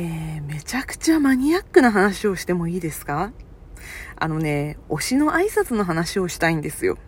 [0.00, 3.32] えー、めちゃくちゃマニアックな話をしてもいいですか？
[4.14, 6.98] あのね、推しの挨拶の話をしたいんですよ。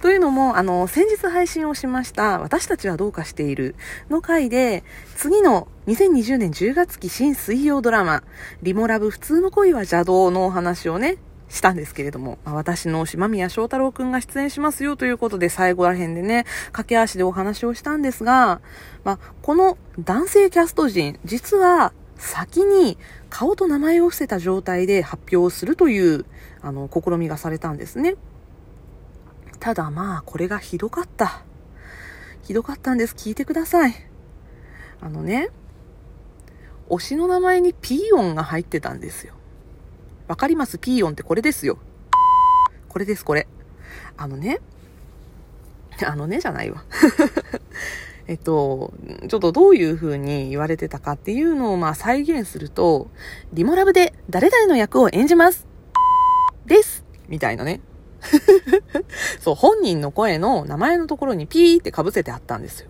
[0.00, 3.74] というのも、あの、先日配信をしました、私たちはどうかしている
[4.10, 4.84] の回で、
[5.16, 8.22] 次の2020年10月期新水曜ドラマ、
[8.62, 11.16] リモラブ普通の恋は邪道のお話をね、
[11.52, 18.62] したんですけれども、まあ、私の島宮翔太郎くんが出演しますよということで、最後ら辺でね、駆け足でお話をしたんですが、
[19.04, 22.96] まあ、この男性キャスト陣、実は先に
[23.28, 26.24] 顔と名前を伏せた状態で発表するという、
[26.62, 28.16] あの、試みがされたんですね。
[29.60, 31.44] ただまあ、これがひどかった。
[32.42, 33.14] ひどかったんです。
[33.14, 33.94] 聞いてください。
[35.02, 35.50] あのね、
[36.88, 39.34] 推しの名前にピー音が入ってたんですよ。
[40.28, 40.78] わかります？
[40.78, 41.78] ピーヨンってこれですよ。
[42.88, 43.46] これです、これ。
[44.16, 44.60] あのね、
[46.06, 46.84] あのねじゃないわ。
[48.28, 48.92] えっと、
[49.28, 53.08] ちょっとどういう風に言われてたかっていうのをまあ再現すると、
[53.52, 55.66] リモラブで誰々の役を演じます
[56.66, 57.80] ですみたいなね。
[59.40, 62.88] そう、本人の声の名前のところにピーって被せてあったんですよ。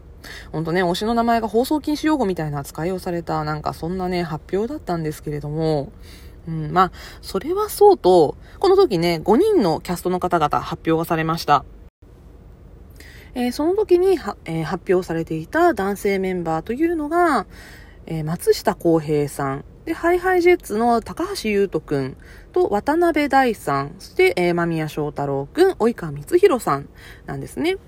[0.52, 5.92] ほんとね、推しの名前が放送禁止用語みたいな扱いをされた、なんかそんなね、発表だったんですけれども、
[6.46, 11.64] うん、まあ、それはそうと、この時ね、5人のキャストの方々発表がされました。
[13.34, 17.46] えー、その時にえー、発表されていた男性メンバーというのが、
[18.06, 22.16] えー、松下洸平さん、で、ハイハイジェッツの高橋優斗くん。
[22.52, 26.88] と渡辺大さん、そして、えー、間宮祥太郎くん、及川光弘さん
[27.26, 27.78] なんですね。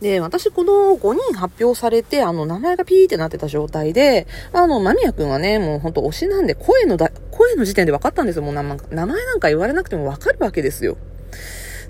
[0.00, 8.42] で、私この5人発表されて、あの、名前がピーってなってた状態で、あの、間宮くんはね、もうほんと推しなんで、声のだ、声の時点で分かったんですよ。
[8.42, 8.76] もう名前
[9.06, 10.96] なんか言われなくても分かるわけですよ。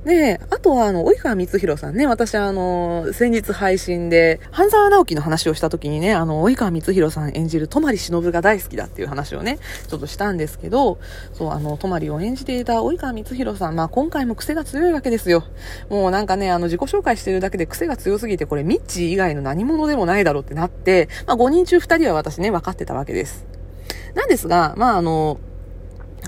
[0.04, 10.98] で、あとは、あの、及川光弘さんね、私あの、先日配信で、半沢直樹の話をした時にね、あの、及川光弘さん演じる泊忍が大好きだっていう話をね、ちょっとしたんですけど、
[11.32, 15.44] そう、あの、泊を演じていた及川光弘さん、まあ今回も癖が強いわけですよ。
[15.88, 23.46] もうなんかね、あの、自己紹介してるだけで癖が強すぎて、これ、ミッチー以外の何者でもないだろうってなって、まあ5人中2人は私ね、分かってたわけです。
[24.14, 25.38] なんですが、まああの、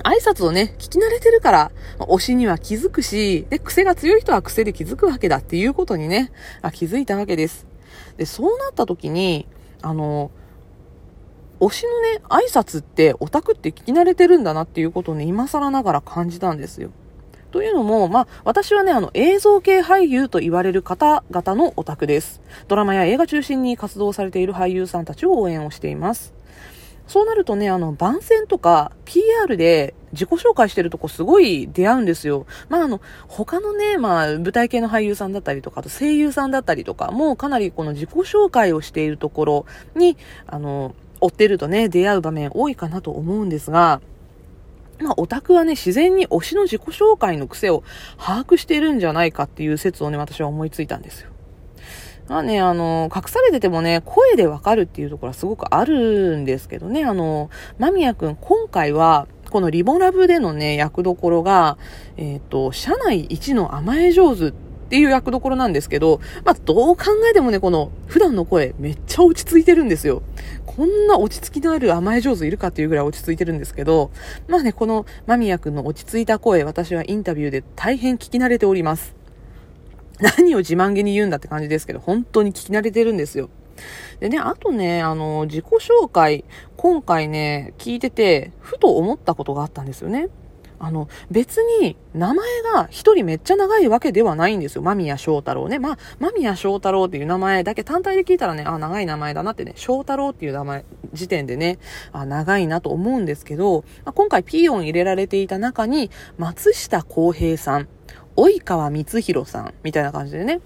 [0.03, 6.31] 挨拶をね、聞き慣れてるから、推しには気づくし、で、癖が強い人は癖で気づくわけだっていうことにね、
[6.61, 7.67] あ気づいたわけです。
[8.17, 9.47] で、そうなった時に、
[9.81, 10.31] あの、
[11.59, 16.89] 推しのね、挨拶ってオタクって聞き慣れてるんだなっていうことをね、今更ながら感じたんですよ。
[17.51, 22.41] というのも、まあ、私はね、あの、映像系俳優と言われる方々のオタクです。
[22.67, 26.33] ドラマや映画中心に活動されている俳優さんたちを応援をしています。
[27.11, 32.45] そうなるとね、あの、番宣とか PR で自己紹介してるとこすごい出会うんですよ。
[32.69, 40.15] まあ、あの、他のね、まあ、舞台系の俳優さんだったりとか、あと声優さんだったりとか、もうかなりこの自己紹介をしているところに、
[40.47, 43.99] あの、追ってるとね、出会う場面多いかなと思うんですが、
[45.01, 47.83] まあ、オタクはね、自然に推しの自己紹介の癖を
[48.17, 51.30] 把握しているんじゃないかっていう説をね、私は思いついたんですよ。
[52.27, 57.49] まあね、あの、隠されててもね、声でわかるっていうところはすごくあるんですけどね、あの、
[57.79, 61.77] 間宮くん、今回は、このリボラブでのね、役どころが、
[62.17, 64.51] えっ、ー、と、社内一の甘え上手っ
[64.91, 70.21] ていう役どころなんですけど、まあ、どう考えてもね、この、普段の声、めっちゃ落ち着いてるんですよ。
[70.65, 74.11] こんな落ち着きのある甘え上手いるかっていうぐらい落ち着いてるんですけど、
[74.47, 79.20] まあね、この間宮くんの落ち着いた声、私はインタビューで大変聞き慣れております。
[80.37, 83.49] 何を自慢げに言うんだって感じですけど、本当に聞き慣れてるんですよ。
[84.19, 86.45] でね、あとね、あの、自己紹介、
[86.77, 90.29] 今回ね、聞いてて、ふと思ったことがあったんですよね。
[90.83, 94.81] あの、別に、名前が一人めっちゃ長いわけではないんですよ。
[94.81, 95.77] 間宮祥太郎ね。
[95.77, 101.77] まあ、間宮祥太郎っていう名前だけ単体で聞いたらね、あ、長い名前だなってね、祥太郎っていう名前、時点でね、
[102.11, 103.83] あ、長いなと思うんですけど、
[104.15, 106.09] 今回ピーヨン入れられていた中に、
[106.39, 107.87] 松下洸平さん、
[108.35, 110.61] 及川光弘さん、みたいな感じでね。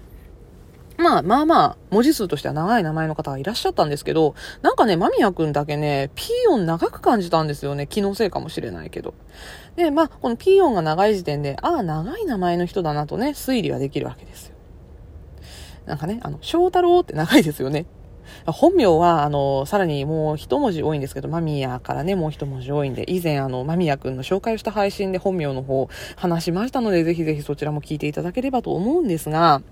[0.98, 7.86] まあまあまあ、文字数としては長い名前の方がいらっしゃったんですけど、なんかね、間宮くんだけね、ピーヨン長く感じたんですよね。
[7.86, 9.12] 気のせいかもしれないけど。
[9.76, 14.54] で、まあ、このピーヨンが長い時点で、ああ、長い名前の人だなとね、推理はできるわけですよ。
[15.84, 17.84] なんかね、あの、翔太郎って長いですよね。
[18.46, 29.62] 本名は、あの、さらにもう一文字多いんですけど、マミヤからね、もう一文字多いんで、以前、あの、マミヤくんの紹介をした配信で本名の方話しましたので、ぜひぜひそちらも聞いていただければと思うんですが、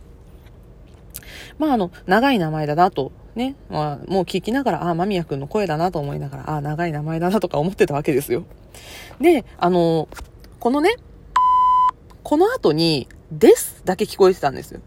[1.58, 8.44] まあ、あの、長い名前だなと、ね、まあ、もう聞きながら、ああ、間宮くんの声だなと思いながら、ああ、長い名前だなとか思ってたわけですよ。
[9.20, 10.08] で、あの、
[10.60, 10.96] このね、
[12.22, 14.80] この後に、ですだけ聞こえてたんですよ。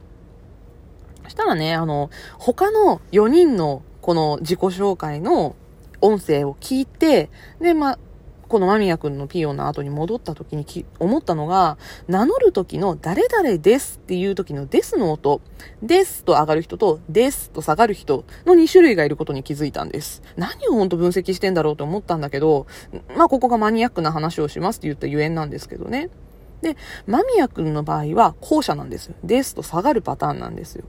[1.30, 5.56] したらね、あの、他の4人のこの自己紹介の
[6.02, 7.30] 音声を聞いて、
[7.60, 7.98] で、ま、
[8.48, 11.78] この間宮くんのピオの後に戻った時にき思ったのが、
[12.08, 15.42] 名乗る時の誰々ですっていう時のですの音、
[15.84, 20.22] ですと上がる人とですと下がる人の2種類がいることに気づいたんです。
[20.38, 22.68] 何を本当分析してんだろうと思ったんだけど、
[23.18, 26.10] まあここがマニアックな話をしますって言ったゆえんなんですけどね。
[26.62, 29.16] で、間宮くんの場合は後者なんですよ。
[29.24, 30.86] ですと下がるパターンなんですよ。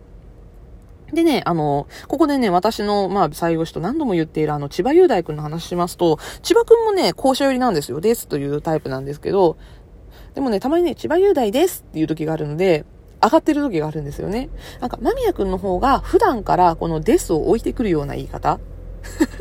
[1.13, 8.01] でね、あの、ここでね、私の、まあ、最後しと何度も言っているあの、千葉雄大君の話しますと、千葉君もね、校舎寄りなんですよ。
[8.01, 9.57] ですというタイプなんですけど、
[10.35, 12.85] でもね、たまにね、千葉雄大ですっていう時があるので、
[13.23, 14.49] 上がってる時があるんですよね。
[14.81, 18.61] なんか、間宮君の方が普段からこのですを置いてくるような言い方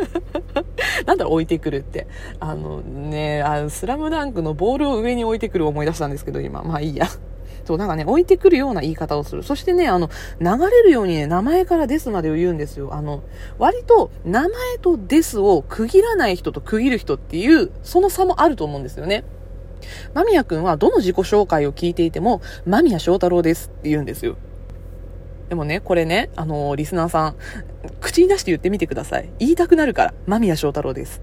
[1.05, 2.07] なんだろ、置いてくるって。
[2.39, 6.63] あのね、あのスラムダンクのボールを上に置いてくる思い出したんですけど、今。
[6.63, 7.07] まあいいや。
[7.67, 9.43] そう、なんかね、置いてくるような言い方をする。
[9.43, 10.09] そしてね、あの、
[10.39, 12.93] 流れるようにね、名前からですまでを言うんですよ。
[12.93, 13.23] あの、
[13.59, 19.25] 割と、名前とですを区切らない人と区切る人っていう、その差もあると思うんですよね。
[20.13, 24.37] 間宮くんはどの自己紹介を聞いていても、間宮祥太郎ですって言うんですよ。
[25.49, 27.35] でもね、これね、あのー、リスナーさん、
[27.99, 29.29] 口に出して言ってみてください。
[29.39, 31.21] 言いたくなるから、間宮祥太郎です。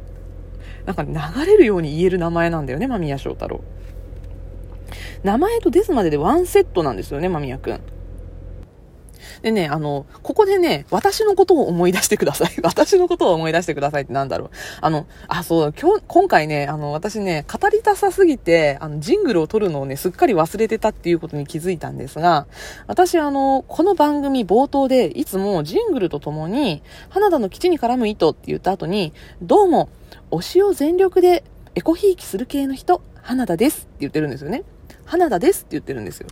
[0.84, 3.62] なんか流れるように言える名前なんだよね、間宮祥太郎。
[5.22, 7.80] 名前とですまででワンセットなんですよね、間宮くん。
[9.42, 12.52] でね、あの、ここでね、私のことを思い出してください。
[12.64, 14.50] 私のことを思い出してくださいってなんだろう。
[14.80, 22.46] あの、あ、そう、今日、今回ね、あの、私ね、語りたさすぎて、あの、ジングルを撮るのをね、すっかり忘れてたっていうことに気づいたんですが、
[22.86, 29.88] 私、あの、この番組冒頭で、いつもジングルとともに、花田の基地に絡む糸って言った後に、どうも、
[30.30, 31.44] 推しを全力で
[31.74, 34.64] エコひいきする系の人、花田ですって言ってるんですよね。
[35.04, 36.28] 花田ですって言ってるんですよ。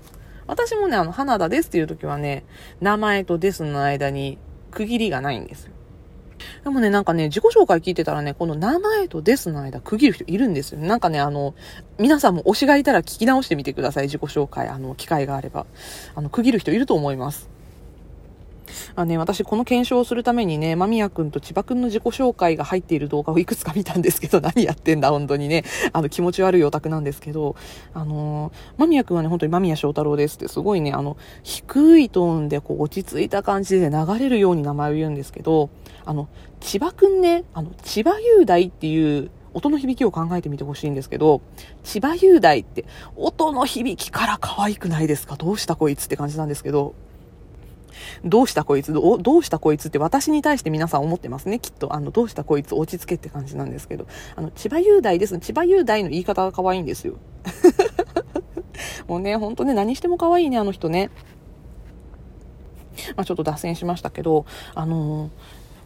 [0.47, 2.45] 私もね、あの、花田ですっていう時はね、
[2.81, 4.39] 名前とですの間に
[4.71, 5.73] 区切りがないんですよ。
[6.65, 10.81] でもね、なんかね、自己紹介聞いてたらね、この名前とですの間区切る人いるんですよ。
[10.81, 11.55] なんかね、あの、
[11.99, 14.05] 皆さんも推しがいたら聞き直してみてください。
[14.05, 15.67] 自己紹介、あの、機会があれば。
[16.15, 17.49] あの、区切る人いると思います。
[18.95, 25.65] あね、私この検証をするためにね、間宮くんと千葉くんの自己紹介が入っている動画をいくつか見たんですけど、 何やってんだ、本当にね。
[25.93, 27.57] あの、気持ち悪いオタクなんですけど、
[27.95, 35.71] あのー、間宮くんはね、本当に間宮祥太郎ですって、すごいね、あの、低いトーンでこう落ち着いた感じで流れるように名前を言うんですけど、
[36.05, 36.29] あの、
[36.61, 41.43] 千葉くんね、あの、千葉雄大っていう音の響きを考えてみてほしいんですけど、
[41.85, 42.85] 千葉雄大って
[43.17, 45.37] 音の響きから可愛くないですか？
[45.37, 46.95] どうしたこいつって感じなんですけど、
[48.25, 48.93] どうしたこいつ？
[48.93, 51.59] ど、どうしたこいつって私に対して皆さん思ってますね。
[51.59, 54.07] きっと、あの、どうしたこいつ落ち着けって感じなんですけど、
[54.37, 55.39] あの、千葉雄大です。
[55.39, 57.15] 千葉雄大の言い方が可愛いんですよ。
[59.07, 61.11] もうね、ほんとね、何しても可愛いね、あの人ね。
[63.17, 65.31] まあ、ちょっと脱線しましたけど、あのー、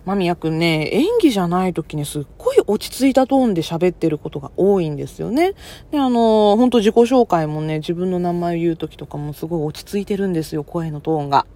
[0.04, 5.54] 間宮くんね、演技じゃない時にすっごい落ち着いたトーンで喋ってることが多いんですよね。
[5.90, 11.46] で、あのー、ほんと自己紹介もね、自分の名前を言う時とかもすごい落ち着いてるんですよ、声のトーンが。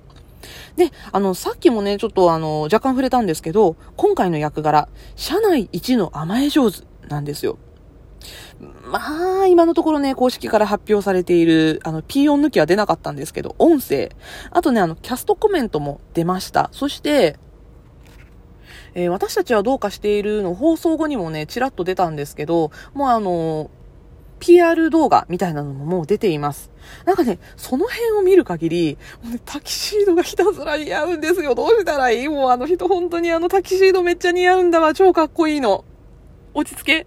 [0.80, 7.58] で、あの、さっきもね、ちょっとあの、若干触れたんですけど、今回の役柄、社内一の甘え上手なんですよ。
[8.82, 14.10] まあ、今のところね、公式から発表されている、あの、P 音抜きは出なかったんですけど、音声。
[14.50, 16.70] あとね、あの、キャストコメントも出ました。
[16.72, 17.38] そして、
[18.94, 23.70] えー、私たちはどうかしているの放送後にもね、ちらっと出たんですけど、もうあの
[24.40, 26.70] PR 動画みたいなのももう出ています。
[27.04, 31.54] なんかね、その辺を見る限り、もうね、タキシードがひたすら似合うんですよ。
[31.54, 32.28] どうしたらいい？
[32.28, 34.94] もうあの人本当にあのタキシードめっちゃ似合うんだわ。
[34.94, 35.84] 超かっこいいの。
[36.54, 37.06] 落ち着け。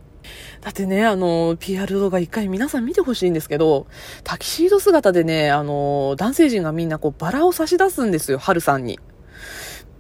[0.62, 3.88] だってね、あの、PR 動画一回皆さん見てほしいんですけど、
[4.24, 9.00] タキシード姿でね、あの、男性陣がみんなこうバラを差し出すんですよ、春さんに。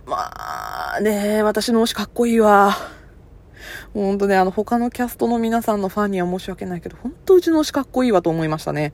[0.05, 2.77] まあね、私の推しかっこいいわ。
[3.93, 8.93] 本当ね、あの、他のキャストの皆さんのファンには申し訳ないけど、本当うちの推しかっこいいわと思いましたね。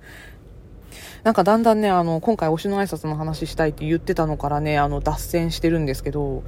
[1.23, 6.43] なんかだんだんね、あの、今回推しの挨拶の話したいって言ってたのからね、あの、脱線してるんですけど、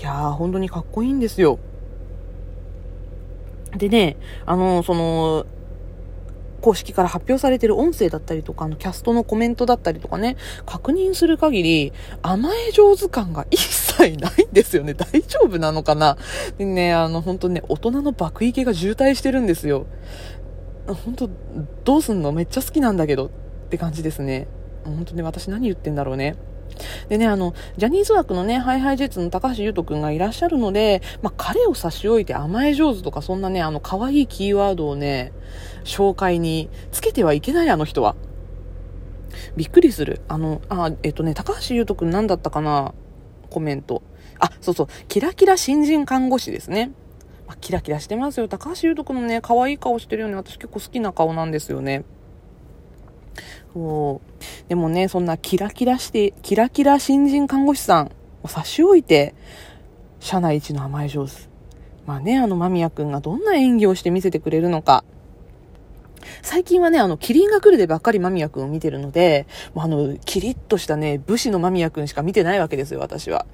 [0.00, 1.58] いやー、本当にかっこいいんですよ。
[3.76, 5.46] でね、あの、その、
[6.60, 14.94] 公式から発表されてる音声だったりとか、あの、キャストのコメントだったりとかね、確認する限り、甘え上手感が一切ないんですよね。
[14.94, 16.16] 大丈夫なのかな？
[16.58, 19.86] でね、あの、本当ね、大人の爆池が渋滞してるんですよ。
[20.86, 21.30] 本当
[21.84, 22.32] どうすんの？
[22.32, 23.30] めっちゃ好きなんだけどっ
[23.70, 24.48] て感じですね。
[24.84, 26.36] 本当ね、私何言ってんだろうね。
[27.08, 35.32] でね、あの、ジャニーズ枠のね、ハイハイジェッツの高橋優斗くんがいらっしゃるので、まあ、彼を差し置いて甘え上手とか、そんなね、あの、可愛いキーワードをね、
[35.84, 38.16] 紹介につけてはいけない、あの人は。
[39.56, 40.20] びっくりする。
[40.28, 42.94] あの、あ、えっとね、高橋優斗くん何だったかな？
[43.46, 44.02] コメント。
[44.38, 46.90] あ、そうそう、キラキラ新人看護師ですね。
[47.46, 48.48] まあ、キラキラしてますよ。
[48.48, 50.34] 高橋優斗くんのね、可愛い顔してるよね。
[50.34, 52.04] 私結構好きな顔なんですよね。
[53.72, 54.68] そう。
[54.68, 58.12] でもね、そんなキラキラして、キラキラ新人看護師さん
[58.42, 59.34] を差し置いて、
[60.18, 61.32] 社内一の甘え上手。
[62.06, 65.04] まあね、あの間宮くんがどんな演技をして見せてくれるのか。
[66.42, 73.46] 最近はね、あの、キリンが来るでばっかり間宮くんを見てるので、もうあの、キリッとしたね、武士の間宮くんしか見てないわけですよ、私は。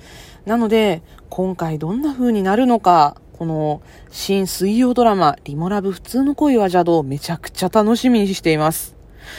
[0.47, 8.92] なので、今回どんな風になるのか、この、新水曜ドラマ、リモラブ普通の恋は邪道、めちゃくちゃ楽しみにしています。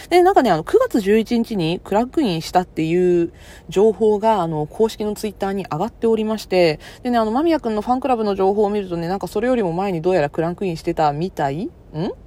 [0.09, 3.31] で、なんかね、あの、9月11日にクラックインしたっていう
[3.69, 11.65] 情報が、あの、公式のツイッターに上がっておりまして、でね、あの、間宮くんのファンクラブの情報を見るとね、なんかそれよりも前にどうやらクランクインしてたみたい？
[11.65, 11.71] ん？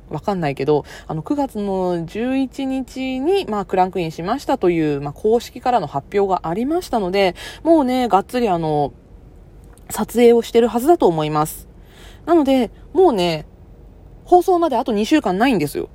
[0.09, 7.35] わかんないけど、あの、9月の11日に、まあ、クランクインしましたという、まあ、公式からの発表がありましたので、
[7.65, 8.93] もうね、がっつりあの、
[9.91, 11.69] 撮影をしてるはずだと思います。
[12.25, 13.47] なので、もうね、
[14.25, 15.89] 放送まであと2週間ないんですよ。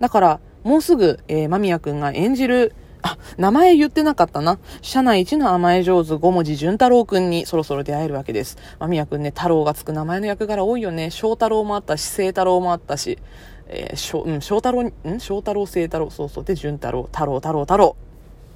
[0.00, 4.58] だから、もうすぐ、えー、間宮くんが演じる、あ、名前言ってなかったな。
[4.80, 8.56] 社内一の甘え上手五文字淳太郎くんにそろそろ出会えるわけです。
[8.78, 11.10] 間宮くんね、太郎がつく名前の役柄多いよね。
[11.10, 13.18] 翔太郎もあったし、聖太郎もあったし、
[13.66, 14.92] えー、しょ、うん、翔太郎ん？
[15.18, 16.44] 翔太郎、聖太郎、そうそう。
[16.44, 17.96] で、淳太郎、太郎、太郎、太郎。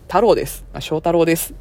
[0.06, 0.64] 太郎です。
[0.72, 1.54] あ、翔太郎です。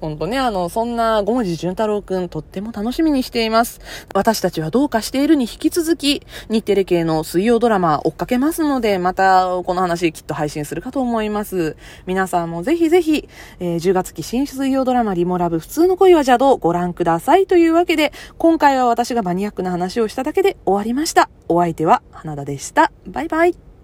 [0.00, 3.80] ほんとね、あの、そんな五文字潤太郎くん、とっても楽しみにしています。
[4.14, 11.76] 私たちはどうかしているに引き続き、日テレ系の水曜ドラマ追っかけますので、またこの話きっと配信するかと思います。
[12.06, 13.28] 皆さんもぜひぜひ、
[13.60, 21.30] えー、10月期新水曜ドラマリモラブ普通の恋は邪道ご覧くださいというわけで、今回は私がマニアックな話をしただけで終わりました。
[21.48, 22.92] お相手は花田でした。
[23.06, 23.75] バイバイ。